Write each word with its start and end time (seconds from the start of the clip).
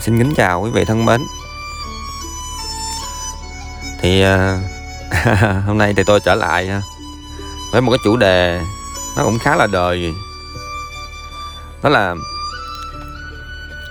xin 0.00 0.18
kính 0.18 0.34
chào 0.36 0.60
quý 0.60 0.70
vị 0.70 0.84
thân 0.84 1.04
mến. 1.04 1.20
Thì 4.00 4.22
ờ, 4.22 4.58
hôm 5.66 5.78
nay 5.78 5.94
thì 5.96 6.02
tôi 6.06 6.20
trở 6.20 6.34
lại 6.34 6.68
ờ, 6.68 6.80
với 7.72 7.80
một 7.80 7.92
cái 7.92 7.98
chủ 8.04 8.16
đề 8.16 8.60
nó 9.16 9.24
cũng 9.24 9.38
khá 9.38 9.56
là 9.56 9.66
đời. 9.66 10.14
Đó 11.82 11.90
là 11.90 12.14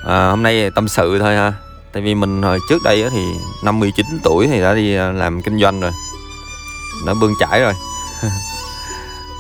à, 0.06 0.30
hôm 0.30 0.44
nay 0.44 0.72
tâm 0.76 0.88
sự 0.88 1.20
thôi 1.20 1.36
ha. 1.36 1.54
Tại 1.94 2.04
vì 2.04 2.16
mình 2.16 2.42
hồi 2.42 2.60
trước 2.70 2.84
đây 2.84 3.10
thì 3.12 3.26
59 3.64 4.06
tuổi 4.24 4.48
thì 4.48 4.62
đã 4.62 4.74
đi 4.74 4.94
làm 4.94 5.42
kinh 5.42 5.60
doanh 5.60 5.80
rồi. 5.80 5.92
Đã 7.06 7.14
bươn 7.22 7.34
chải 7.40 7.62
rồi. 7.62 7.74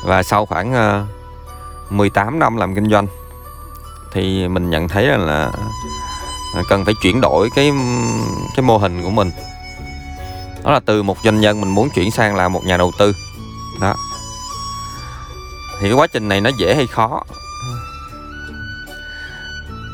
Và 0.04 0.24
sau 0.24 0.46
khoảng 0.46 0.74
18 1.90 2.40
năm 2.40 2.58
làm 2.58 2.76
kinh 2.76 2.90
doanh 2.90 3.08
thì 4.14 4.48
mình 4.48 4.70
nhận 4.70 4.88
thấy 4.88 5.06
là 5.06 5.52
cần 6.70 6.86
phải 6.86 6.94
chuyển 7.02 7.22
đổi 7.22 7.50
cái 7.56 7.72
cái 8.56 8.64
mô 8.64 8.78
hình 8.78 9.04
của 9.04 9.10
mình. 9.10 9.32
Đó 10.64 10.72
là 10.72 10.80
từ 10.86 11.04
một 11.04 11.18
doanh 11.24 11.42
nhân 11.42 11.62
mình 11.62 11.70
muốn 11.70 11.90
chuyển 11.90 12.12
sang 12.12 12.36
là 12.36 12.48
một 12.48 12.66
nhà 12.66 12.78
đầu 12.78 12.92
tư. 13.00 13.14
Đó. 13.82 13.96
Thì 15.80 15.88
cái 15.88 15.94
quá 15.94 16.08
trình 16.08 16.28
này 16.28 16.42
nó 16.42 16.50
dễ 16.58 16.76
hay 16.76 16.88
khó? 16.88 17.24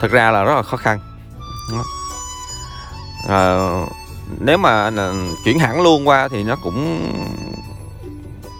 Thực 0.01 0.11
ra 0.11 0.31
là 0.31 0.43
rất 0.43 0.55
là 0.55 0.63
khó 0.63 0.77
khăn. 0.77 0.99
Đó. 1.71 1.83
À, 3.29 3.41
nếu 4.39 4.57
mà 4.57 4.91
chuyển 5.45 5.59
hẳn 5.59 5.81
luôn 5.81 6.07
qua 6.07 6.27
thì 6.27 6.43
nó 6.43 6.55
cũng 6.63 7.11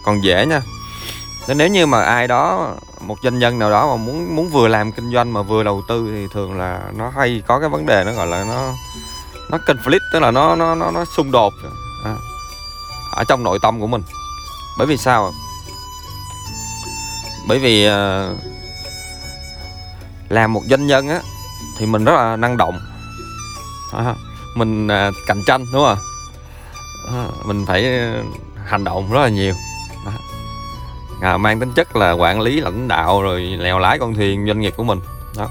còn 0.06 0.24
dễ 0.24 0.46
nha. 0.46 0.62
Nên 1.48 1.58
nếu 1.58 1.68
như 1.68 1.86
mà 1.86 2.04
ai 2.04 2.28
đó 2.28 2.74
một 3.08 3.18
doanh 3.24 3.40
nhân 3.40 3.60
nào 3.60 3.70
đó 3.70 3.88
mà 3.88 4.04
muốn 4.04 4.36
muốn 4.36 4.50
vừa 4.50 4.68
làm 4.68 4.92
kinh 4.92 5.14
doanh 5.14 5.34
mà 5.34 5.42
vừa 5.42 5.64
đầu 5.64 5.82
tư 5.88 6.10
thì 6.12 6.28
thường 6.34 6.60
là 6.60 6.82
nó 6.96 7.10
hay 7.16 7.42
có 7.48 7.60
cái 7.60 7.70
vấn 7.70 7.86
đề 7.86 8.04
nó 8.04 8.12
gọi 8.14 8.28
là 8.28 8.44
nó 8.44 8.74
nó 9.50 9.58
conflict 9.58 10.00
tức 10.14 10.20
là 10.20 10.32
nó 10.32 10.56
nó 10.56 10.76
nó 10.76 10.92
nó 10.92 11.06
xung 11.06 11.32
đột. 11.32 11.54
À, 12.06 12.16
ở 13.12 13.24
trong 13.24 13.44
nội 13.44 13.60
tâm 13.62 13.80
của 13.80 13.88
mình. 13.88 14.04
Bởi 14.78 14.88
vì 14.88 14.98
sao 14.98 15.34
bởi 17.48 17.60
vì 17.60 17.86
à, 17.86 18.30
làm 20.30 20.54
một 20.54 20.62
doanh 20.70 20.88
nhân 20.88 21.10
á 21.10 21.20
thì 21.78 21.86
mình 21.86 22.06
rất 22.06 22.14
là 22.16 22.36
năng 22.36 22.58
động. 22.58 22.80
À, 23.94 24.16
mình 24.56 24.88
à, 24.88 25.12
cạnh 25.28 25.44
tranh 25.48 25.66
đúng 25.74 25.86
không 25.86 25.98
à, 27.08 27.26
mình 27.46 27.66
phải 27.66 28.00
ờ, 28.00 28.24
hành 28.66 28.84
động 28.84 29.12
rất 29.12 29.22
là 29.22 29.30
nhiều 29.30 29.54
à, 31.24 31.38
mang 31.38 31.60
tính 31.60 31.72
chất 31.74 31.96
là 31.96 32.12
quản 32.12 32.42
lý 32.42 32.60
lãnh 32.60 32.88
đạo 32.88 33.22
rồi 33.22 33.42
lèo 33.42 33.80
lái 33.80 34.00
con 34.00 34.14
thuyền 34.14 34.46
doanh 34.48 34.60
nghiệp 34.60 34.74
của 34.78 34.84
mình. 34.84 35.00
Đó. 35.38 35.50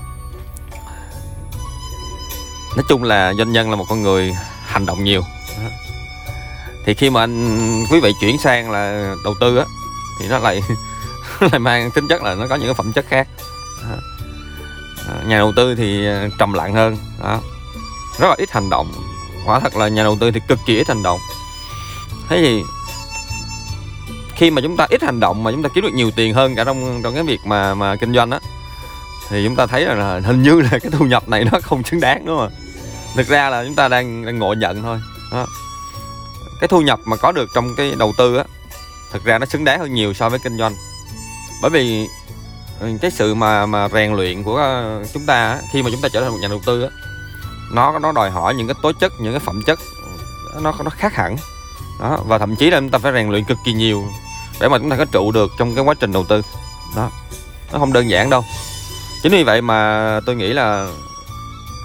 Nói 2.76 2.84
chung 2.88 3.02
là 3.02 3.34
doanh 3.34 3.52
nhân 3.52 3.70
là 3.70 3.76
một 3.76 3.84
con 3.88 4.02
người 4.02 4.36
hành 4.66 4.86
động 4.86 5.04
nhiều. 5.04 5.22
Đó. 5.58 5.68
thì 6.86 6.94
khi 6.94 7.10
mà 7.10 7.20
anh 7.20 7.84
quý 7.90 8.00
vị 8.00 8.12
chuyển 8.20 8.38
sang 8.38 8.70
là 8.70 9.14
đầu 9.24 9.34
tư 9.40 9.56
á 9.56 9.64
thì 10.20 10.28
nó 10.28 10.38
lại 10.38 10.62
lại 11.40 11.58
mang 11.58 11.90
tính 11.90 12.08
chất 12.08 12.22
là 12.22 12.34
nó 12.34 12.46
có 12.46 12.56
những 12.56 12.66
cái 12.66 12.74
phẩm 12.74 12.92
chất 12.92 13.04
khác. 13.08 13.28
Đó. 13.82 13.96
À, 15.08 15.14
nhà 15.26 15.38
đầu 15.38 15.52
tư 15.56 15.74
thì 15.74 16.06
à, 16.06 16.28
trầm 16.38 16.52
lặng 16.52 16.74
hơn. 16.74 16.96
Đó. 17.22 17.40
Rất 18.18 18.28
là 18.28 18.34
ít 18.38 18.50
hành 18.50 18.70
động. 18.70 18.92
Quả 19.46 19.60
thật 19.60 19.76
là 19.76 19.88
nhà 19.88 20.02
đầu 20.02 20.16
tư 20.20 20.30
thì 20.30 20.40
cực 20.48 20.58
kỳ 20.66 20.76
ít 20.76 20.88
hành 20.88 21.02
động. 21.02 21.18
Thế 22.28 22.36
thì 22.36 22.62
khi 24.36 24.50
mà 24.50 24.62
chúng 24.62 24.76
ta 24.76 24.86
ít 24.90 25.02
hành 25.02 25.20
động 25.20 25.42
mà 25.42 25.50
chúng 25.50 25.62
ta 25.62 25.68
kiếm 25.74 25.84
được 25.84 25.94
nhiều 25.94 26.10
tiền 26.10 26.34
hơn 26.34 26.54
cả 26.54 26.64
trong 26.64 27.00
trong 27.02 27.14
cái 27.14 27.22
việc 27.22 27.40
mà 27.44 27.74
mà 27.74 27.96
kinh 27.96 28.14
doanh 28.14 28.30
á, 28.30 28.38
thì 29.28 29.44
chúng 29.44 29.56
ta 29.56 29.66
thấy 29.66 29.86
là 29.86 30.20
hình 30.24 30.42
như 30.42 30.60
là 30.60 30.70
cái 30.70 30.90
thu 30.92 31.04
nhập 31.04 31.28
này 31.28 31.44
nó 31.52 31.58
không 31.62 31.82
xứng 31.82 32.00
đáng, 32.00 32.26
đúng 32.26 32.38
không 32.38 32.50
thực 33.16 33.28
ra 33.28 33.50
là 33.50 33.64
chúng 33.64 33.74
ta 33.74 33.88
đang 33.88 34.24
đang 34.24 34.38
ngộ 34.38 34.54
nhận 34.54 34.82
thôi, 34.82 35.00
đó. 35.32 35.46
cái 36.60 36.68
thu 36.68 36.80
nhập 36.80 37.00
mà 37.04 37.16
có 37.16 37.32
được 37.32 37.48
trong 37.54 37.74
cái 37.76 37.94
đầu 37.98 38.12
tư 38.18 38.36
á, 38.36 38.44
thực 39.12 39.24
ra 39.24 39.38
nó 39.38 39.46
xứng 39.46 39.64
đáng 39.64 39.80
hơn 39.80 39.94
nhiều 39.94 40.14
so 40.14 40.28
với 40.28 40.38
kinh 40.38 40.58
doanh. 40.58 40.74
Bởi 41.62 41.70
vì 41.70 42.06
ừ, 42.80 42.88
cái 43.00 43.10
sự 43.10 43.34
mà 43.34 43.66
mà 43.66 43.88
rèn 43.88 44.12
luyện 44.12 44.42
của 44.42 44.56
ờ, 44.56 45.04
chúng 45.14 45.26
ta 45.26 45.60
khi 45.72 45.82
mà 45.82 45.90
chúng 45.90 46.00
ta 46.00 46.08
trở 46.12 46.20
thành 46.20 46.30
một 46.32 46.38
nhà 46.42 46.48
đầu 46.48 46.60
tư 46.66 46.82
á, 46.82 46.88
nó 47.72 47.98
nó 47.98 48.12
đòi 48.12 48.30
hỏi 48.30 48.54
những 48.54 48.66
cái 48.66 48.74
tố 48.82 48.92
chất, 48.92 49.12
những 49.20 49.32
cái 49.32 49.40
phẩm 49.40 49.62
chất, 49.66 49.78
nó 50.60 50.74
nó 50.84 50.90
khác 50.90 51.14
hẳn, 51.14 51.36
đó. 52.00 52.18
Và 52.26 52.38
thậm 52.38 52.56
chí 52.56 52.70
là 52.70 52.80
chúng 52.80 52.90
ta 52.90 52.98
phải 52.98 53.12
rèn 53.12 53.28
luyện 53.28 53.44
cực 53.44 53.58
kỳ 53.64 53.72
nhiều 53.72 54.04
để 54.60 54.68
mà 54.68 54.78
chúng 54.78 54.90
ta 54.90 54.96
có 54.96 55.04
trụ 55.04 55.32
được 55.32 55.50
trong 55.58 55.74
cái 55.74 55.84
quá 55.84 55.94
trình 56.00 56.12
đầu 56.12 56.24
tư 56.28 56.42
đó, 56.96 57.10
nó 57.72 57.78
không 57.78 57.92
đơn 57.92 58.10
giản 58.10 58.30
đâu 58.30 58.44
chính 59.22 59.32
vì 59.32 59.42
vậy 59.42 59.62
mà 59.62 60.20
tôi 60.26 60.36
nghĩ 60.36 60.52
là 60.52 60.88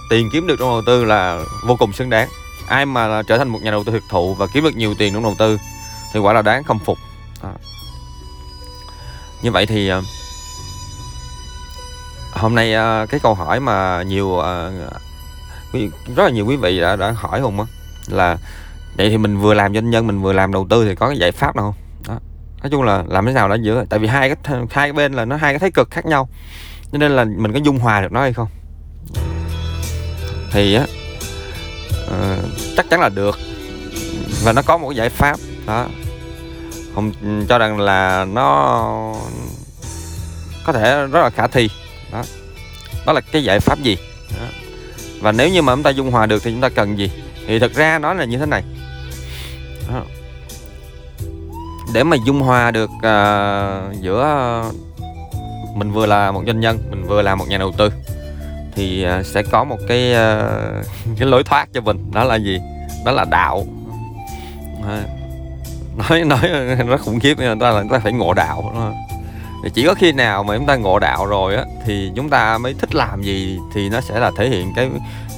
tiền 0.10 0.30
kiếm 0.34 0.48
được 0.48 0.56
trong 0.60 0.70
đầu 0.70 0.82
tư 0.86 1.06
là 1.06 1.40
vô 1.66 1.76
cùng 1.76 1.94
xứng 1.94 2.10
đáng 2.10 2.30
ai 2.68 2.86
mà 2.86 3.08
là 3.08 3.24
trở 3.24 3.38
thành 3.38 3.48
một 3.48 3.60
nhà 3.62 3.72
đầu 3.72 3.84
tư 3.84 3.92
thực 3.92 4.04
thụ 4.10 4.34
và 4.34 4.48
kiếm 4.48 4.64
được 4.64 4.76
nhiều 4.76 4.96
tiền 4.98 5.14
trong 5.14 5.24
đầu 5.24 5.36
tư 5.40 5.58
thì 6.14 6.20
quả 6.20 6.34
là 6.34 6.42
đáng 6.42 6.64
khâm 6.64 6.80
phục 6.80 6.98
đó. 7.44 7.50
như 9.42 9.52
vậy 9.52 9.66
thì 9.66 9.88
ờ, 9.88 10.02
hôm 12.32 12.56
nay 12.56 12.74
ờ, 12.74 13.06
cái 13.10 13.20
câu 13.20 13.34
hỏi 13.34 13.60
mà 13.60 14.04
nhiều 14.04 14.40
ờ, 14.40 14.72
rất 16.16 16.24
là 16.24 16.30
nhiều 16.30 16.46
quý 16.46 16.56
vị 16.56 16.82
đã 16.82 16.96
đã 16.96 17.12
hỏi 17.12 17.42
hùng 17.42 17.60
á, 17.60 17.66
là 18.08 18.38
vậy 18.98 19.10
thì 19.10 19.18
mình 19.18 19.38
vừa 19.38 19.54
làm 19.54 19.74
doanh 19.74 19.90
nhân, 19.90 20.08
mình 20.08 20.22
vừa 20.22 20.34
làm 20.34 20.52
đầu 20.52 20.68
tư 20.70 20.86
thì 20.86 20.96
có 20.96 21.08
cái 21.08 21.18
giải 21.18 21.32
pháp 21.32 21.56
nào 21.56 21.66
không 21.66 21.87
nói 22.62 22.70
chung 22.72 22.84
là 22.84 23.04
làm 23.08 23.26
thế 23.26 23.34
nào 23.34 23.50
đó 23.50 23.56
giữa 23.56 23.86
tại 23.90 24.00
vì 24.00 24.08
hai 24.08 24.30
cái 24.30 24.38
hai 24.72 24.88
cái 24.88 24.94
bên 24.94 25.14
là 25.14 25.26
nó 25.26 25.36
hai 25.36 25.54
cái 25.54 25.60
thái 25.60 25.72
cực 25.72 25.92
khác 25.92 26.06
nhau. 26.06 26.30
Cho 26.92 26.98
nên 26.98 27.12
là 27.12 27.24
mình 27.24 27.54
có 27.54 27.60
dung 27.60 27.80
hòa 27.80 28.02
được 28.02 28.12
nó 28.12 28.22
hay 28.22 28.34
không? 28.34 28.48
Thì 30.52 30.74
á 30.74 30.86
uh, 32.08 32.50
chắc 32.78 32.90
chắn 32.90 33.02
là 33.02 33.10
được. 33.10 33.40
Và 34.44 34.54
nó 34.54 34.62
có 34.62 34.78
một 34.78 34.90
cái 34.90 34.96
giải 34.96 35.10
pháp 35.10 35.40
đó. 35.66 35.88
Không 36.96 37.12
cho 37.50 37.58
rằng 37.58 37.80
là 37.80 38.26
nó 38.26 39.16
có 40.66 40.74
thể 40.74 41.08
rất 41.08 41.22
là 41.22 41.30
khả 41.30 41.48
thi 41.48 41.70
đó. 42.12 42.24
Đó 43.06 43.14
là 43.14 43.22
cái 43.22 43.44
giải 43.44 43.60
pháp 43.60 43.80
gì? 43.80 43.98
Đó. 44.40 44.48
và 45.22 45.32
nếu 45.32 45.50
như 45.50 45.62
mà 45.62 45.76
chúng 45.76 45.84
ta 45.84 45.90
dung 45.90 46.12
hòa 46.12 46.26
được 46.26 46.44
thì 46.44 46.52
chúng 46.52 46.62
ta 46.62 46.70
cần 46.70 46.98
gì? 46.98 47.12
Thì 47.48 47.60
thực 47.60 47.74
ra 47.74 48.00
nó 48.00 48.14
là 48.14 48.26
như 48.26 48.38
thế 48.38 48.46
này. 48.46 48.64
Đó 49.90 50.02
để 51.98 52.04
mà 52.04 52.18
dung 52.26 52.42
hòa 52.42 52.72
được 52.72 52.90
uh, 52.96 54.02
giữa 54.02 54.64
mình 55.76 55.92
vừa 55.92 56.06
là 56.06 56.32
một 56.32 56.44
doanh 56.46 56.60
nhân 56.60 56.78
mình 56.90 57.04
vừa 57.08 57.22
là 57.22 57.36
một 57.36 57.46
nhà 57.50 57.58
đầu 57.58 57.72
tư 57.72 57.92
thì 58.76 59.06
uh, 59.20 59.26
sẽ 59.26 59.44
có 59.44 59.64
một 59.64 59.78
cái 59.88 60.12
uh, 60.12 60.86
cái 61.20 61.28
lối 61.28 61.44
thoát 61.44 61.70
cho 61.74 61.82
mình. 61.82 62.12
Đó 62.14 62.24
là 62.24 62.36
gì? 62.36 62.60
Đó 63.06 63.12
là 63.12 63.26
đạo. 63.26 63.66
À, 64.88 65.04
nói 65.98 66.24
nói 66.24 66.50
nó 66.88 66.98
khủng 66.98 67.20
khiếp 67.20 67.38
nhưng 67.40 67.60
ta 67.60 67.72
là 67.72 67.82
chúng 67.82 67.92
ta 67.92 68.00
phải 68.00 68.14
ngộ 68.14 68.34
đạo. 68.34 68.72
Đó. 68.76 68.92
thì 69.64 69.70
chỉ 69.74 69.86
có 69.86 69.94
khi 69.94 70.12
nào 70.12 70.44
mà 70.44 70.58
chúng 70.58 70.66
ta 70.66 70.76
ngộ 70.76 71.00
đạo 71.00 71.26
rồi 71.26 71.56
á 71.56 71.64
thì 71.86 72.12
chúng 72.16 72.30
ta 72.30 72.58
mới 72.58 72.74
thích 72.80 72.96
làm 72.96 73.22
gì 73.22 73.60
thì 73.74 73.90
nó 73.90 74.02
sẽ 74.02 74.20
là 74.20 74.32
thể 74.38 74.50
hiện 74.50 74.74
cái, 74.76 74.90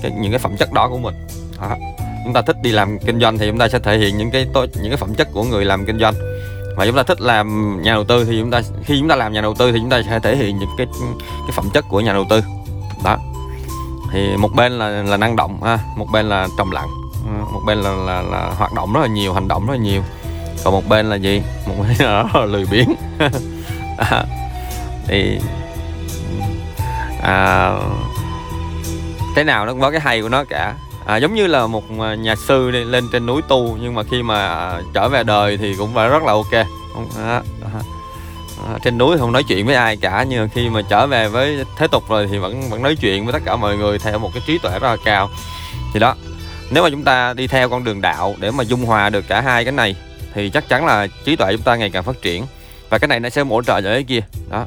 cái 0.01 0.11
những 0.11 0.31
cái 0.31 0.39
phẩm 0.39 0.57
chất 0.57 0.73
đó 0.73 0.89
của 0.89 0.97
mình. 0.97 1.15
Đó. 1.61 1.77
Chúng 2.23 2.33
ta 2.33 2.41
thích 2.41 2.57
đi 2.63 2.71
làm 2.71 2.99
kinh 2.99 3.19
doanh 3.19 3.37
thì 3.37 3.47
chúng 3.49 3.59
ta 3.59 3.69
sẽ 3.69 3.79
thể 3.79 3.97
hiện 3.97 4.17
những 4.17 4.31
cái 4.31 4.47
những 4.55 4.89
cái 4.89 4.97
phẩm 4.97 5.15
chất 5.15 5.27
của 5.33 5.43
người 5.43 5.65
làm 5.65 5.85
kinh 5.85 5.99
doanh 5.99 6.13
và 6.79 6.85
chúng 6.85 6.95
ta 6.95 7.03
thích 7.03 7.21
làm 7.21 7.77
nhà 7.81 7.93
đầu 7.93 8.03
tư 8.03 8.25
thì 8.25 8.39
chúng 8.39 8.51
ta 8.51 8.61
khi 8.83 8.99
chúng 8.99 9.07
ta 9.07 9.15
làm 9.15 9.33
nhà 9.33 9.41
đầu 9.41 9.53
tư 9.53 9.71
thì 9.71 9.79
chúng 9.79 9.89
ta 9.89 10.01
sẽ 10.09 10.19
thể 10.19 10.35
hiện 10.35 10.59
những 10.59 10.69
cái 10.77 10.87
cái 11.47 11.51
phẩm 11.55 11.69
chất 11.73 11.85
của 11.89 12.01
nhà 12.01 12.13
đầu 12.13 12.25
tư. 12.29 12.41
Đó. 13.03 13.17
Thì 14.11 14.37
một 14.37 14.49
bên 14.55 14.71
là 14.71 14.89
là 14.89 15.17
năng 15.17 15.35
động 15.35 15.63
ha 15.63 15.79
một 15.97 16.07
bên 16.11 16.29
là 16.29 16.47
trầm 16.57 16.71
lặng 16.71 16.87
một 17.51 17.61
bên 17.65 17.77
là, 17.77 17.91
là 17.91 18.21
là 18.21 18.51
hoạt 18.57 18.73
động 18.73 18.93
rất 18.93 19.01
là 19.01 19.07
nhiều 19.07 19.33
hành 19.33 19.47
động 19.47 19.67
rất 19.67 19.73
là 19.73 19.79
nhiều. 19.79 20.01
Còn 20.63 20.73
một 20.73 20.87
bên 20.87 21.09
là 21.09 21.15
gì? 21.15 21.41
Một 21.67 21.75
bên 21.79 21.95
là 21.99 22.23
rất 22.33 22.35
là 22.35 22.45
lười 22.45 22.65
biếng. 22.71 22.95
À, 24.11 24.23
thì 25.07 25.39
à, 27.23 27.71
cái 29.35 29.43
nào 29.43 29.65
nó 29.65 29.71
cũng 29.71 29.81
có 29.81 29.91
cái 29.91 29.99
hay 29.99 30.21
của 30.21 30.29
nó 30.29 30.43
cả. 30.43 30.73
À, 31.05 31.17
giống 31.17 31.33
như 31.33 31.47
là 31.47 31.67
một 31.67 31.91
nhà 32.19 32.35
sư 32.35 32.71
đi 32.71 32.83
lên 32.83 33.07
trên 33.11 33.25
núi 33.25 33.41
tu 33.47 33.77
nhưng 33.81 33.95
mà 33.95 34.03
khi 34.03 34.23
mà 34.23 34.71
trở 34.93 35.09
về 35.09 35.23
đời 35.23 35.57
thì 35.57 35.75
cũng 35.75 35.93
phải 35.93 36.09
rất 36.09 36.23
là 36.23 36.31
ok 36.31 36.68
không 36.99 37.23
à, 37.25 37.41
à, 37.63 37.81
à, 38.67 38.77
trên 38.83 38.97
núi 38.97 39.17
không 39.17 39.31
nói 39.31 39.43
chuyện 39.43 39.65
với 39.65 39.75
ai 39.75 39.97
cả 39.97 40.25
nhưng 40.29 40.41
mà 40.41 40.47
khi 40.53 40.69
mà 40.69 40.81
trở 40.89 41.07
về 41.07 41.27
với 41.27 41.65
thế 41.77 41.87
tục 41.91 42.09
rồi 42.09 42.27
thì 42.31 42.37
vẫn 42.37 42.69
vẫn 42.69 42.83
nói 42.83 42.95
chuyện 42.95 43.25
với 43.25 43.33
tất 43.33 43.41
cả 43.45 43.55
mọi 43.55 43.77
người 43.77 43.99
theo 43.99 44.19
một 44.19 44.29
cái 44.33 44.43
trí 44.47 44.57
tuệ 44.57 44.71
rất 44.71 44.87
là 44.87 44.97
cao. 45.05 45.29
Thì 45.93 45.99
đó 45.99 46.15
nếu 46.71 46.83
mà 46.83 46.89
chúng 46.89 47.03
ta 47.03 47.33
đi 47.33 47.47
theo 47.47 47.69
con 47.69 47.83
đường 47.83 48.01
đạo 48.01 48.35
để 48.39 48.51
mà 48.51 48.63
dung 48.63 48.85
hòa 48.85 49.09
được 49.09 49.27
cả 49.27 49.41
hai 49.41 49.65
cái 49.65 49.71
này 49.71 49.95
thì 50.33 50.49
chắc 50.49 50.69
chắn 50.69 50.85
là 50.85 51.07
trí 51.25 51.35
tuệ 51.35 51.51
chúng 51.51 51.61
ta 51.61 51.75
ngày 51.75 51.89
càng 51.89 52.03
phát 52.03 52.21
triển. 52.21 52.45
Và 52.89 52.97
cái 52.97 53.07
này 53.07 53.19
nó 53.19 53.29
sẽ 53.29 53.41
hỗ 53.41 53.63
trợ 53.63 53.81
cho 53.81 53.89
cái 53.89 54.03
kia. 54.03 54.21
Đó. 54.49 54.65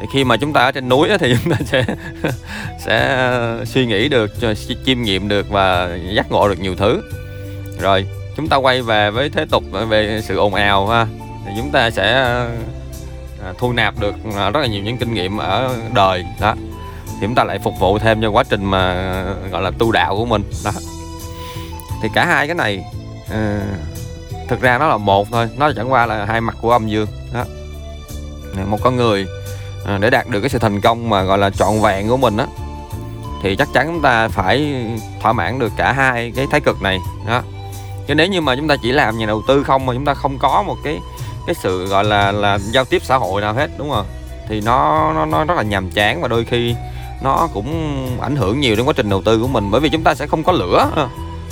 Thì 0.00 0.06
khi 0.12 0.24
mà 0.24 0.36
chúng 0.36 0.52
ta 0.52 0.60
ở 0.60 0.72
trên 0.72 0.88
núi 0.88 1.08
thì 1.20 1.36
chúng 1.44 1.52
ta 1.52 1.58
sẽ 1.64 1.84
sẽ 2.86 3.16
ờ, 3.16 3.64
suy 3.64 3.86
nghĩ 3.86 4.08
được 4.08 4.30
chiêm 4.86 5.02
nghiệm 5.02 5.28
được 5.28 5.50
và 5.50 5.98
giác 6.14 6.30
ngộ 6.30 6.48
được 6.48 6.60
nhiều 6.60 6.74
thứ. 6.74 7.02
Rồi 7.80 8.06
chúng 8.36 8.48
ta 8.48 8.56
quay 8.56 8.82
về 8.82 9.10
với 9.10 9.30
thế 9.30 9.44
tục 9.50 9.64
ờ, 9.72 9.86
về 9.86 10.20
sự 10.24 10.36
ồn 10.36 10.54
ào 10.54 10.86
ha 10.86 11.06
thì 11.50 11.56
chúng 11.56 11.70
ta 11.70 11.90
sẽ 11.90 12.12
à, 13.44 13.52
thu 13.58 13.72
nạp 13.72 13.98
được 13.98 14.14
à, 14.36 14.50
rất 14.50 14.60
là 14.60 14.66
nhiều 14.66 14.82
những 14.82 14.96
kinh 14.96 15.14
nghiệm 15.14 15.36
ở 15.36 15.76
đời. 15.94 16.24
Đó. 16.40 16.54
Thì 17.06 17.26
chúng 17.26 17.34
ta 17.34 17.44
lại 17.44 17.58
phục 17.58 17.78
vụ 17.78 17.98
thêm 17.98 18.22
cho 18.22 18.30
quá 18.30 18.44
trình 18.48 18.64
mà 18.64 18.94
gọi 19.50 19.62
là 19.62 19.70
tu 19.78 19.92
đạo 19.92 20.16
của 20.16 20.24
mình. 20.24 20.42
Đó. 20.64 20.70
Thì 22.02 22.08
cả 22.14 22.26
hai 22.26 22.46
cái 22.46 22.54
này 22.54 22.84
à, 23.30 23.60
thực 24.48 24.60
ra 24.60 24.78
nó 24.78 24.88
là 24.88 24.96
một 24.96 25.28
thôi 25.30 25.48
nó 25.56 25.72
chẳng 25.76 25.92
qua 25.92 26.06
là 26.06 26.24
hai 26.24 26.40
mặt 26.40 26.56
của 26.60 26.72
âm 26.72 26.88
dương. 26.88 27.06
Đó. 27.34 27.44
Một 28.66 28.78
con 28.82 28.96
người 28.96 29.26
à, 29.86 29.98
để 30.00 30.10
đạt 30.10 30.28
được 30.28 30.40
cái 30.40 30.50
sự 30.50 30.58
thành 30.58 30.80
công 30.80 31.10
mà 31.10 31.22
gọi 31.22 31.38
là 31.38 31.50
trọn 31.50 31.80
vẹn 31.80 32.08
của 32.08 32.16
mình 32.16 32.36
á 32.36 32.46
thì 33.42 33.56
chắc 33.56 33.68
chắn 33.74 33.86
chúng 33.86 34.02
ta 34.02 34.28
phải 34.28 34.84
thỏa 35.20 35.32
mãn 35.32 35.58
được 35.58 35.72
cả 35.76 35.92
hai 35.92 36.32
cái 36.36 36.46
thái 36.50 36.60
cực 36.60 36.82
này. 36.82 36.98
Đó. 37.26 37.42
Chứ 38.06 38.14
nếu 38.14 38.26
như 38.26 38.40
mà 38.40 38.56
chúng 38.56 38.68
ta 38.68 38.76
chỉ 38.82 38.92
làm 38.92 39.18
nhà 39.18 39.26
đầu 39.26 39.42
tư 39.48 39.64
không 39.64 39.86
mà 39.86 39.94
chúng 39.94 40.04
ta 40.04 40.14
không 40.14 40.38
có 40.38 40.62
một 40.62 40.76
cái 40.84 40.98
cái 41.46 41.54
sự 41.62 41.86
gọi 41.86 42.04
là 42.04 42.32
là 42.32 42.58
giao 42.58 42.84
tiếp 42.84 43.02
xã 43.04 43.16
hội 43.16 43.40
nào 43.40 43.54
hết 43.54 43.70
đúng 43.78 43.90
không? 43.90 44.06
Thì 44.48 44.60
nó 44.60 45.12
nó 45.14 45.24
nó 45.24 45.44
rất 45.44 45.54
là 45.54 45.62
nhàm 45.62 45.90
chán 45.90 46.22
và 46.22 46.28
đôi 46.28 46.44
khi 46.44 46.74
nó 47.22 47.48
cũng 47.54 48.06
ảnh 48.20 48.36
hưởng 48.36 48.60
nhiều 48.60 48.76
đến 48.76 48.86
quá 48.86 48.92
trình 48.96 49.10
đầu 49.10 49.22
tư 49.22 49.38
của 49.38 49.48
mình. 49.48 49.70
Bởi 49.70 49.80
vì 49.80 49.88
chúng 49.88 50.02
ta 50.02 50.14
sẽ 50.14 50.26
không 50.26 50.42
có 50.44 50.52
lửa. 50.52 50.90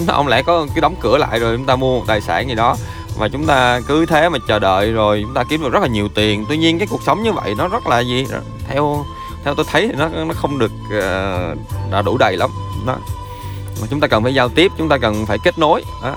Ông 0.08 0.28
lẽ 0.28 0.42
có 0.42 0.66
cái 0.74 0.80
đóng 0.80 0.94
cửa 1.00 1.18
lại 1.18 1.38
rồi 1.38 1.56
chúng 1.56 1.66
ta 1.66 1.76
mua 1.76 1.98
một 1.98 2.04
tài 2.06 2.20
sản 2.20 2.48
gì 2.48 2.54
đó 2.54 2.76
và 3.18 3.28
chúng 3.28 3.46
ta 3.46 3.80
cứ 3.88 4.06
thế 4.06 4.28
mà 4.28 4.38
chờ 4.48 4.58
đợi 4.58 4.92
rồi 4.92 5.20
chúng 5.22 5.34
ta 5.34 5.44
kiếm 5.50 5.62
được 5.62 5.72
rất 5.72 5.82
là 5.82 5.88
nhiều 5.88 6.08
tiền. 6.08 6.44
Tuy 6.48 6.56
nhiên 6.56 6.78
cái 6.78 6.88
cuộc 6.90 7.02
sống 7.02 7.22
như 7.22 7.32
vậy 7.32 7.54
nó 7.58 7.68
rất 7.68 7.86
là 7.86 8.00
gì? 8.00 8.26
Theo 8.68 9.04
theo 9.44 9.54
tôi 9.54 9.66
thấy 9.70 9.88
thì 9.88 9.94
nó 9.98 10.08
nó 10.08 10.34
không 10.34 10.58
được 10.58 10.72
uh, 10.86 11.58
đã 11.90 12.02
đủ 12.02 12.18
đầy 12.18 12.36
lắm. 12.36 12.50
Đó. 12.86 12.96
Mà 13.80 13.86
chúng 13.90 14.00
ta 14.00 14.06
cần 14.06 14.22
phải 14.22 14.34
giao 14.34 14.48
tiếp 14.48 14.72
chúng 14.78 14.88
ta 14.88 14.98
cần 14.98 15.26
phải 15.26 15.38
kết 15.44 15.58
nối. 15.58 15.84
Đó. 16.02 16.16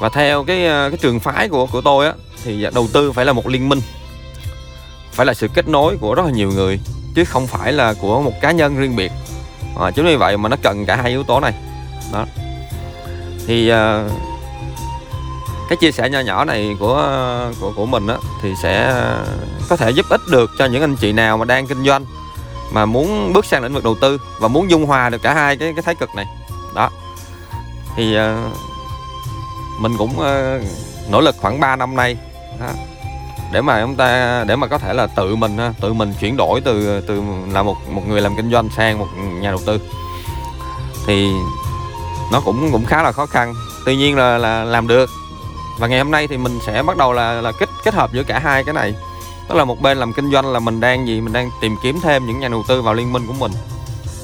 và 0.00 0.08
theo 0.08 0.44
cái 0.44 0.66
ờ, 0.66 0.90
cái 0.90 0.98
trường 1.02 1.20
phái 1.20 1.48
của 1.48 1.66
của 1.66 1.80
tôi 1.80 2.06
á 2.06 2.12
thì 2.44 2.62
à, 2.62 2.70
đầu 2.74 2.88
tư 2.92 3.12
phải 3.12 3.24
là 3.24 3.32
một 3.32 3.46
liên 3.46 3.68
minh. 3.68 3.80
Phải 5.12 5.26
là 5.26 5.34
sự 5.34 5.48
kết 5.54 5.68
nối 5.68 5.96
của 5.96 6.14
rất 6.14 6.22
là 6.26 6.30
nhiều 6.30 6.50
người 6.52 6.80
chứ 7.14 7.24
không 7.24 7.46
phải 7.46 7.72
là 7.72 7.94
của 8.00 8.20
một 8.22 8.32
cá 8.40 8.52
nhân 8.52 8.76
riêng 8.76 8.96
biệt. 8.96 9.12
À, 9.80 9.90
chính 9.90 10.06
vì 10.06 10.16
vậy 10.16 10.36
mà 10.36 10.48
nó 10.48 10.56
cần 10.62 10.86
cả 10.86 10.96
hai 10.96 11.10
yếu 11.10 11.22
tố 11.22 11.40
này. 11.40 11.54
Đó. 12.12 12.26
Thì 13.46 13.72
uh, 13.72 14.12
cái 15.68 15.76
chia 15.80 15.92
sẻ 15.92 16.10
nhỏ 16.10 16.20
nhỏ 16.20 16.44
này 16.44 16.76
của 16.80 17.10
của 17.60 17.72
của 17.76 17.86
mình 17.86 18.06
á 18.06 18.16
thì 18.42 18.54
sẽ 18.62 19.04
có 19.68 19.76
thể 19.76 19.90
giúp 19.90 20.06
ích 20.08 20.20
được 20.30 20.50
cho 20.58 20.66
những 20.66 20.82
anh 20.82 20.96
chị 20.96 21.12
nào 21.12 21.38
mà 21.38 21.44
đang 21.44 21.66
kinh 21.66 21.84
doanh 21.84 22.04
mà 22.72 22.86
muốn 22.86 23.32
bước 23.32 23.46
sang 23.46 23.62
lĩnh 23.62 23.74
vực 23.74 23.84
đầu 23.84 23.94
tư 24.00 24.20
và 24.40 24.48
muốn 24.48 24.70
dung 24.70 24.86
hòa 24.86 25.08
được 25.08 25.22
cả 25.22 25.34
hai 25.34 25.56
cái 25.56 25.72
cái 25.72 25.82
thái 25.82 25.94
cực 25.94 26.14
này. 26.14 26.26
Đó. 26.74 26.90
Thì 27.96 28.16
uh, 28.18 28.52
mình 29.80 29.96
cũng 29.98 30.10
uh, 30.10 30.62
nỗ 31.10 31.20
lực 31.20 31.36
khoảng 31.38 31.60
3 31.60 31.76
năm 31.76 31.96
nay 31.96 32.16
đó, 32.60 32.68
để 33.52 33.60
mà 33.60 33.82
chúng 33.82 33.96
ta 33.96 34.44
để 34.44 34.56
mà 34.56 34.66
có 34.66 34.78
thể 34.78 34.94
là 34.94 35.06
tự 35.06 35.36
mình 35.36 35.58
tự 35.80 35.92
mình 35.92 36.14
chuyển 36.20 36.36
đổi 36.36 36.60
từ 36.60 37.00
từ 37.00 37.22
là 37.52 37.62
một 37.62 37.76
một 37.90 38.02
người 38.08 38.20
làm 38.20 38.36
kinh 38.36 38.50
doanh 38.50 38.68
sang 38.76 38.98
một 38.98 39.06
nhà 39.40 39.50
đầu 39.50 39.60
tư. 39.66 39.80
Thì 41.06 41.28
nó 42.32 42.40
cũng 42.40 42.72
cũng 42.72 42.84
khá 42.84 43.02
là 43.02 43.12
khó 43.12 43.26
khăn. 43.26 43.54
Tuy 43.84 43.96
nhiên 43.96 44.16
là 44.16 44.38
là 44.38 44.64
làm 44.64 44.88
được. 44.88 45.10
Và 45.78 45.86
ngày 45.86 45.98
hôm 45.98 46.10
nay 46.10 46.26
thì 46.26 46.36
mình 46.36 46.58
sẽ 46.66 46.82
bắt 46.82 46.96
đầu 46.96 47.12
là 47.12 47.32
là 47.32 47.52
kết 47.52 47.68
kết 47.84 47.94
hợp 47.94 48.12
giữa 48.12 48.22
cả 48.22 48.38
hai 48.38 48.64
cái 48.64 48.74
này. 48.74 48.94
Tức 49.48 49.54
là 49.54 49.64
một 49.64 49.80
bên 49.80 49.98
làm 49.98 50.12
kinh 50.12 50.32
doanh 50.32 50.52
là 50.52 50.58
mình 50.58 50.80
đang 50.80 51.06
gì? 51.06 51.20
Mình 51.20 51.32
đang 51.32 51.50
tìm 51.60 51.76
kiếm 51.82 52.00
thêm 52.02 52.26
những 52.26 52.40
nhà 52.40 52.48
đầu 52.48 52.62
tư 52.68 52.82
vào 52.82 52.94
liên 52.94 53.12
minh 53.12 53.26
của 53.26 53.32
mình. 53.32 53.52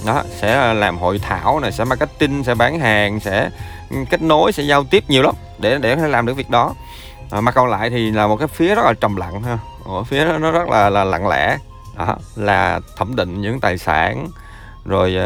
Đó 0.07 0.23
sẽ 0.41 0.75
làm 0.75 0.99
hội 0.99 1.19
thảo 1.19 1.61
này 1.61 1.73
sẽ 1.73 1.85
marketing 1.85 2.45
sẽ 2.45 2.55
bán 2.55 2.81
hàng 2.81 3.21
sẽ 3.21 3.51
kết 4.11 4.23
nối 4.23 4.53
sẽ 4.53 4.63
giao 4.63 4.85
tiếp 4.85 5.05
nhiều 5.09 5.23
lắm 5.23 5.35
để 5.59 5.79
để 5.79 5.97
làm 5.97 6.27
được 6.27 6.35
việc 6.35 6.51
đó 6.51 6.75
à, 7.31 7.41
mà 7.41 7.53
còn 7.53 7.71
lại 7.71 7.91
thì 7.91 8.11
là 8.11 8.27
một 8.27 8.37
cái 8.37 8.49
phía 8.49 8.75
rất 8.75 8.85
là 8.85 8.93
trầm 8.93 9.17
lặng 9.17 9.43
ha. 9.43 9.59
Ở 9.85 10.05
phía 10.05 10.25
đó 10.25 10.39
nó 10.39 10.51
rất 10.51 10.69
là 10.69 10.91
là 10.91 11.05
lặng 11.05 11.29
lẽ. 11.29 11.59
Đó 11.99 12.17
là 12.37 12.81
thẩm 12.97 13.17
định 13.17 13.41
những 13.41 13.61
tài 13.61 13.79
sản 13.79 14.29
rồi 14.85 15.17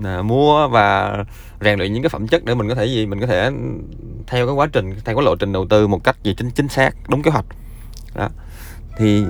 uh, 0.00 0.24
mua 0.24 0.68
và 0.68 1.16
rèn 1.60 1.78
luyện 1.78 1.92
những 1.92 2.02
cái 2.02 2.08
phẩm 2.08 2.28
chất 2.28 2.44
để 2.44 2.54
mình 2.54 2.68
có 2.68 2.74
thể 2.74 2.86
gì? 2.86 3.06
Mình 3.06 3.20
có 3.20 3.26
thể 3.26 3.50
theo 4.26 4.46
cái 4.46 4.54
quá 4.54 4.66
trình 4.72 4.94
theo 5.04 5.16
cái 5.16 5.24
lộ 5.24 5.36
trình 5.36 5.52
đầu 5.52 5.66
tư 5.70 5.86
một 5.86 6.04
cách 6.04 6.16
gì 6.22 6.34
chính 6.38 6.50
chính 6.50 6.68
xác 6.68 6.90
đúng 7.08 7.22
kế 7.22 7.30
hoạch. 7.30 7.44
Đó. 8.14 8.28
Thì 8.98 9.24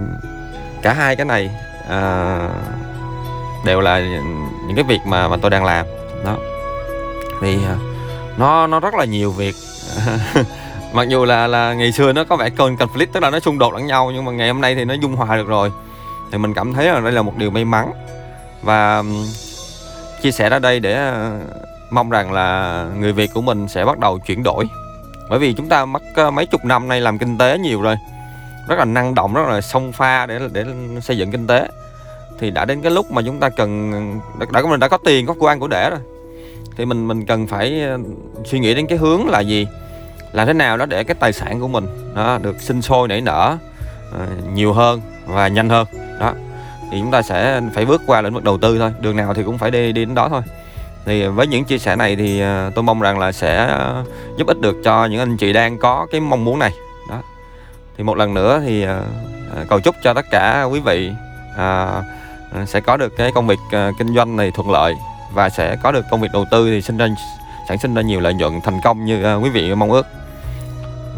cả 0.82 0.92
hai 0.92 1.16
cái 1.16 1.26
này 1.26 1.50
uh, 1.84 2.50
đều 3.64 3.80
là 3.80 4.00
những 4.66 4.76
cái 4.76 4.84
việc 4.84 5.00
mà 5.06 5.28
mà 5.28 5.36
tôi 5.36 5.50
đang 5.50 5.64
làm. 5.64 5.86
Đó. 6.24 6.36
Thì 7.40 7.56
uh, 7.56 7.62
nó 8.38 8.66
nó 8.66 8.80
rất 8.80 8.94
là 8.94 9.04
nhiều 9.04 9.32
việc. 9.32 9.54
mặc 10.92 11.08
dù 11.08 11.24
là 11.24 11.46
là 11.46 11.74
ngày 11.74 11.92
xưa 11.92 12.12
nó 12.12 12.24
có 12.24 12.36
vẻ 12.36 12.50
cơn 12.50 12.76
conflict 12.76 13.06
tức 13.12 13.22
là 13.22 13.30
nó 13.30 13.40
xung 13.40 13.58
đột 13.58 13.74
lẫn 13.74 13.86
nhau 13.86 14.10
nhưng 14.14 14.24
mà 14.24 14.32
ngày 14.32 14.48
hôm 14.48 14.60
nay 14.60 14.74
thì 14.74 14.84
nó 14.84 14.94
dung 14.94 15.16
hòa 15.16 15.36
được 15.36 15.46
rồi. 15.46 15.72
Thì 16.32 16.38
mình 16.38 16.54
cảm 16.54 16.72
thấy 16.72 16.86
là 16.86 17.00
đây 17.00 17.12
là 17.12 17.22
một 17.22 17.36
điều 17.36 17.50
may 17.50 17.64
mắn. 17.64 17.90
Và 18.62 19.02
chia 20.22 20.30
sẻ 20.30 20.50
ra 20.50 20.58
đây 20.58 20.80
để 20.80 20.94
ờ, 20.94 21.40
mong 21.90 22.10
rằng 22.10 22.32
là 22.32 22.84
người 22.98 23.12
Việt 23.12 23.30
của 23.34 23.40
mình 23.40 23.68
sẽ 23.68 23.84
bắt 23.84 23.98
đầu 23.98 24.18
chuyển 24.18 24.42
đổi. 24.42 24.64
Bởi 25.30 25.38
vì 25.38 25.52
chúng 25.52 25.68
ta 25.68 25.84
mất 25.84 26.02
ờ, 26.14 26.30
mấy 26.30 26.46
chục 26.46 26.64
năm 26.64 26.88
nay 26.88 27.00
làm 27.00 27.18
kinh 27.18 27.38
tế 27.38 27.58
nhiều 27.58 27.82
rồi. 27.82 27.96
Rất 28.68 28.78
là 28.78 28.84
năng 28.84 29.14
động 29.14 29.34
rất 29.34 29.42
là 29.48 29.60
song 29.60 29.92
pha 29.92 30.26
để 30.26 30.40
để 30.52 30.64
xây 31.02 31.18
dựng 31.18 31.30
kinh 31.30 31.46
tế. 31.46 31.68
Thì 32.38 32.50
đã 32.50 32.64
đến 32.64 32.82
cái 32.82 32.90
lúc 32.90 33.10
mà 33.10 33.22
chúng 33.22 33.40
ta 33.40 33.48
cần 33.48 33.92
đã, 34.38 34.46
đã 34.52 34.62
mình 34.62 34.80
đã 34.80 34.88
có 34.88 34.98
tiền 34.98 35.26
có 35.26 35.34
quan 35.38 35.60
của 35.60 35.68
để 35.68 35.90
rồi. 35.90 36.00
Thì 36.76 36.84
mình 36.84 37.08
mình 37.08 37.26
cần 37.26 37.46
phải 37.46 37.82
ờ, 37.82 37.98
suy 38.44 38.58
nghĩ 38.58 38.74
đến 38.74 38.86
cái 38.86 38.98
hướng 38.98 39.26
là 39.26 39.40
gì? 39.40 39.66
Làm 40.32 40.46
thế 40.46 40.52
nào 40.52 40.76
đó 40.76 40.86
để 40.86 41.04
cái 41.04 41.14
tài 41.14 41.32
sản 41.32 41.60
của 41.60 41.68
mình 41.68 42.12
đó 42.14 42.38
được 42.42 42.60
sinh 42.60 42.82
sôi 42.82 43.08
nảy 43.08 43.20
nở 43.20 43.56
ờ, 44.12 44.26
nhiều 44.52 44.72
hơn 44.72 45.00
và 45.26 45.48
nhanh 45.48 45.68
hơn. 45.68 45.86
Đó. 46.20 46.32
Thì 46.90 47.00
chúng 47.00 47.10
ta 47.10 47.22
sẽ 47.22 47.60
phải 47.74 47.84
bước 47.84 48.02
qua 48.06 48.20
lĩnh 48.20 48.34
vực 48.34 48.44
đầu 48.44 48.58
tư 48.58 48.78
thôi. 48.78 48.92
Đường 49.00 49.16
nào 49.16 49.34
thì 49.34 49.42
cũng 49.42 49.58
phải 49.58 49.70
đi 49.70 49.92
đi 49.92 50.04
đến 50.04 50.14
đó 50.14 50.28
thôi. 50.28 50.42
Thì 51.04 51.26
với 51.26 51.46
những 51.46 51.64
chia 51.64 51.78
sẻ 51.78 51.96
này 51.96 52.16
thì 52.16 52.40
ờ, 52.40 52.70
tôi 52.74 52.82
mong 52.82 53.00
rằng 53.00 53.18
là 53.18 53.32
sẽ 53.32 53.78
giúp 54.38 54.46
ích 54.46 54.60
được 54.60 54.76
cho 54.84 55.06
những 55.06 55.20
anh 55.20 55.36
chị 55.36 55.52
đang 55.52 55.78
có 55.78 56.06
cái 56.10 56.20
mong 56.20 56.44
muốn 56.44 56.58
này. 56.58 56.70
Đó. 57.10 57.22
Thì 57.96 58.04
một 58.04 58.16
lần 58.16 58.34
nữa 58.34 58.62
thì 58.66 58.82
ờ, 58.82 59.04
cầu 59.68 59.80
chúc 59.80 59.96
cho 60.02 60.14
tất 60.14 60.26
cả 60.30 60.62
quý 60.62 60.80
vị 60.80 61.12
à, 61.56 62.02
sẽ 62.66 62.80
có 62.80 62.96
được 62.96 63.16
cái 63.16 63.32
công 63.32 63.46
việc 63.46 63.58
kinh 63.98 64.14
doanh 64.14 64.36
này 64.36 64.50
thuận 64.50 64.70
lợi 64.70 64.94
và 65.32 65.48
sẽ 65.48 65.76
có 65.82 65.92
được 65.92 66.04
công 66.10 66.20
việc 66.20 66.28
đầu 66.32 66.44
tư 66.50 66.70
thì 66.70 66.82
sinh 66.82 66.96
ra 66.96 67.06
sản 67.68 67.78
sinh 67.78 67.94
ra 67.94 68.02
nhiều 68.02 68.20
lợi 68.20 68.34
nhuận 68.34 68.60
thành 68.60 68.80
công 68.80 69.04
như 69.04 69.22
ờ, 69.22 69.36
quý 69.36 69.50
vị 69.50 69.74
mong 69.74 69.92
ước. 69.92 70.06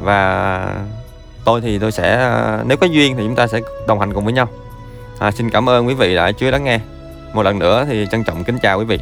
Và 0.02 0.74
tôi 1.44 1.60
thì 1.60 1.78
tôi 1.78 1.92
sẽ 1.92 2.16
ờ, 2.16 2.64
nếu 2.66 2.76
có 2.76 2.86
duyên 2.86 3.16
thì 3.16 3.22
chúng 3.22 3.36
ta 3.36 3.46
sẽ 3.46 3.60
đồng 3.86 4.00
hành 4.00 4.14
cùng 4.14 4.24
với 4.24 4.32
nhau. 4.32 4.48
À, 5.18 5.30
xin 5.30 5.50
cảm 5.50 5.68
ơn 5.68 5.86
quý 5.86 5.94
vị 5.94 6.14
đã 6.14 6.32
chú 6.32 6.46
ý 6.46 6.52
lắng 6.52 6.64
nghe. 6.64 6.80
Một 7.32 7.42
lần 7.42 7.58
nữa 7.58 7.86
thì 7.88 8.06
trân 8.10 8.24
trọng 8.24 8.44
kính 8.44 8.58
chào 8.62 8.78
quý 8.78 8.84
vị. 8.84 8.98